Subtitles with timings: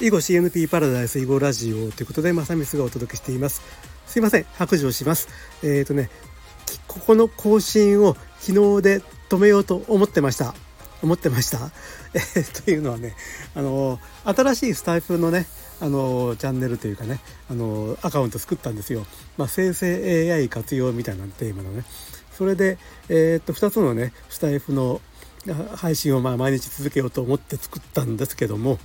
[0.00, 3.62] 囲碁 CNP パラダイス囲碁ラジオということで、まさみすがお届けしています。
[4.06, 5.28] すいません、白状します。
[5.64, 6.08] えっ、ー、とね、
[6.86, 10.54] ここの更新を昨日で止めようと思ってました。
[11.02, 11.72] 思ってました。
[12.14, 13.16] えー、というのはね、
[13.56, 15.48] あの新しいスタイフのね、
[15.80, 17.18] あのチャンネルというかね、
[17.50, 19.04] あのアカウント作ったんですよ。
[19.36, 21.84] まあ、生成 AI 活用みたいなテーマのね。
[22.32, 22.78] それで、
[23.08, 25.00] えー、っと2つのねスタイフの
[25.74, 28.78] 配信をまあ毎日続けようと思って作ったんですけども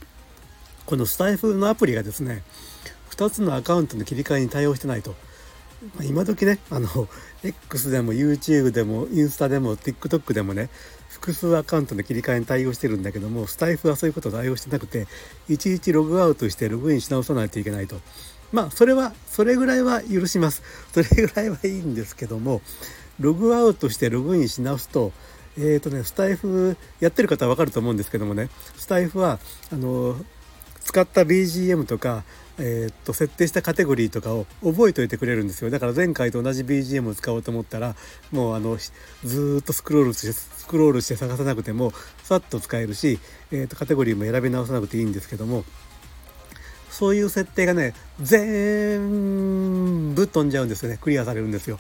[0.85, 2.43] このスタイフのアプリがですね
[3.11, 5.11] 2つのアカウントの切り替えに対応してないと、
[5.95, 6.87] まあ、今時ねあの
[7.43, 10.69] X でも YouTube でもインスタでも TikTok でもね
[11.09, 15.07] 複数アカウントの切り替えに対応してるんだけどもスタイフはそういうことを対応してなくて
[15.47, 17.97] いちいちログアウトしてログインし直さないといけないと。
[18.51, 20.63] まあそれはそれぐらいは許します。
[20.93, 22.61] それぐらいはいいんですけども
[23.19, 25.11] ログアウトしてログインし直すと
[25.57, 29.39] えっ、ー、とねスタイフやってる方は分かると思うんですけどもねスタイフは
[29.71, 30.17] あの
[30.83, 32.23] 使った BGM とか、
[32.59, 37.95] えー、っと設定したカテゴリーとかを覚えておいてくれるんですよだから前回と同じ BGM を使おうと思ったら
[38.31, 38.77] もうあの
[39.23, 41.91] ずっとスクロールしてスクロールして探さなくても
[42.23, 43.19] さっと使えるし、
[43.51, 45.63] えー、っとカテゴリーも選び直さなくていいんですけども
[46.89, 51.79] そういう設定がね全部飛んじゃうんですよねクリアされるんですよ。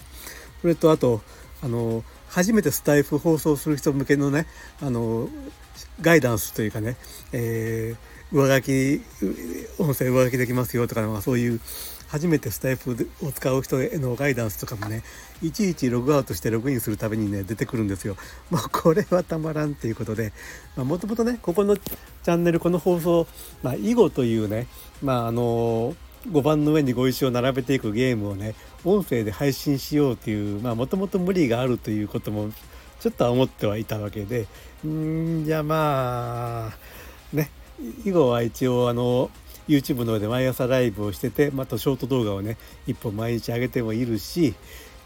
[0.61, 1.21] それとあと
[1.61, 4.47] あの初めてスタイフ放送する人向けのね
[4.81, 5.29] あの
[6.01, 6.97] ガイダンスというかね、
[7.31, 9.01] えー、上書き
[9.77, 11.61] 音声上書きできますよとか、まあ、そういう
[12.07, 15.03] 初めてスタイフを使う人へのガイダンスとかもね
[15.41, 18.17] いちいちログアウトしてログインするためにね出てくるんですよ。
[18.51, 20.33] まあ、これはたまらんっていうことで
[20.75, 23.27] もともとねここのチャンネルこの放送、
[23.61, 24.67] まあ、囲碁というね
[25.01, 25.95] まああの
[26.29, 32.49] 5番の上に碁石を並べていくゲームをね音声で配信しようというもともと無理があるということも
[32.99, 34.47] ちょっとは思ってはいたわけで
[34.85, 37.02] うんじゃあまあ
[37.79, 39.29] ね囲碁は一応あの
[39.67, 42.57] YouTube の方で毎朝ライブをしててまたショート動画をね
[42.87, 44.55] 一本毎日上げてもいるし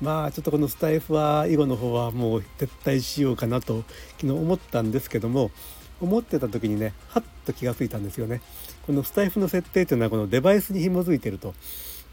[0.01, 3.83] まあちょっとこのスタイフは囲碁の方はもう撤退しようかなと
[4.19, 5.51] 昨日思ったんですけども
[5.99, 8.41] 思ってた時にねはっと気が付いたんですよね。
[8.85, 11.53] このスタイフの設定というのはこのデバイスに紐づいてると。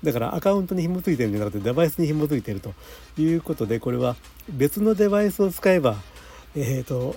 [0.03, 2.75] だからアカウントに紐づいてるんじゃなくてデバイスに紐づいてると
[3.17, 4.17] いうことでこれは
[4.51, 5.97] 別のデバイスを使えば、
[6.55, 7.17] えーと、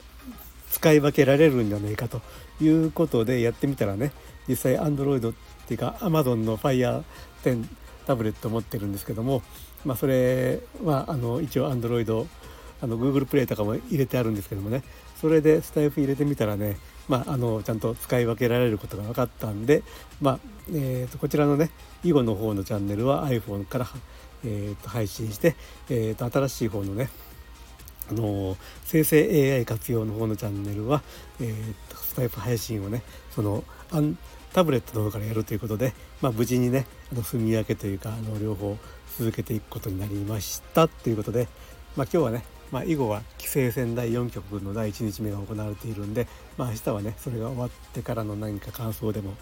[0.70, 2.22] 使い分けられるんじゃないかと
[2.62, 4.12] いうことでやってみたらね
[4.48, 5.34] 実際 Android っ
[5.68, 7.04] ていうか Amazon の Fire
[7.44, 7.66] 10
[8.06, 9.42] タブレット持ってるんですけども、
[9.86, 12.28] まあ、それはあの一応 Android
[12.82, 14.84] あの Google プレイとかも入れてあるんですけどもね
[15.20, 19.84] それでスタイフ入れてみたらねまあ、あのちゃんと使い分けられることが分かったんで、
[20.22, 20.40] まあ
[20.70, 21.72] えーと、こちらのね
[22.04, 23.88] 囲碁の方のチャンネルは iPhone から、
[24.44, 25.56] えーと、配信して、
[25.90, 27.10] えーと、新しい方のね
[28.10, 31.02] あの生成 AI 活用の方のチャンネルは、
[31.40, 33.02] えー、とスタイプ配信をね
[33.32, 34.18] そのアン
[34.54, 38.78] タブレットの方からやるということで、まあ、無事にねあの住み分けというかあの両方
[39.18, 41.48] 続けていくことになりましたということで、
[41.96, 49.36] まあ、今日はねまあ、囲碁は棋聖戦第4局の第1日目が行われているんで、まあ、明日はねそれが終わってからの何か感想でも、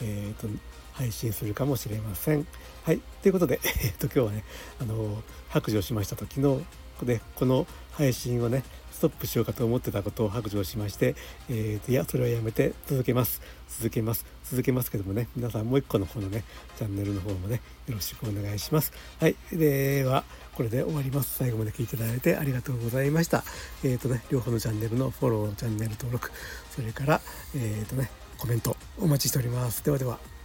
[0.00, 0.48] えーと、
[0.94, 2.46] 配信するかもしれません。
[2.84, 4.44] はいということで、えーと、今日はね
[4.80, 6.64] あの白状しましたと昨日
[7.04, 11.14] でこの配信をねストップしようかと思ってたことを白状しまして、
[11.48, 13.40] えーと、いやそれはやめて続けます。
[13.68, 14.26] 続けます。
[14.44, 16.44] 続けますけどもね皆さんもう一個の方のね
[16.76, 18.92] チャンネルの方もねよろしくお願いします。
[19.18, 19.36] はい。
[19.52, 20.24] では
[20.54, 21.38] これで終わります。
[21.38, 23.42] 最後まで聞いていただいてありがとうございました。
[23.82, 26.30] えっ、ー、とね両方のチャンネルのフォローチャンネル登録
[26.70, 27.20] それから
[27.54, 29.82] えっ、ー、とねコメントお待ちしております。
[29.82, 30.39] ではでは。